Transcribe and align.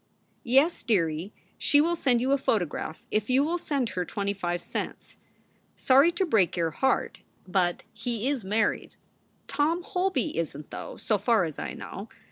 Yes, 0.43 0.81
dearie, 0.81 1.31
she 1.59 1.79
will 1.79 1.95
send 1.95 2.21
you 2.21 2.31
a 2.31 2.37
photograph 2.39 3.05
if 3.11 3.29
you 3.29 3.43
will 3.43 3.59
send 3.59 3.89
her 3.89 4.03
25 4.03 4.59
cents. 4.59 5.17
Sorry 5.75 6.11
to 6.13 6.25
break 6.25 6.57
your 6.57 6.71
heart, 6.71 7.21
but 7.47 7.83
he 7.93 8.27
is 8.27 8.43
married. 8.43 8.95
Tom 9.47 9.83
Holby 9.83 10.35
isn 10.39 10.63
t, 10.63 10.69
though, 10.71 10.97
so 10.97 11.19
far 11.19 11.43
as 11.43 11.59
I 11.59 11.73
know. 11.75 12.09